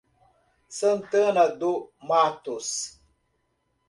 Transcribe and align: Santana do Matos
Santana 0.67 1.43
do 1.59 1.93
Matos 2.01 2.99